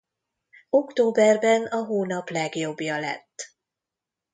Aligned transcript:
Októberben 0.69 1.65
a 1.65 1.75
hónap 1.85 2.29
legjobbja 2.29 2.99
lett. 2.99 3.53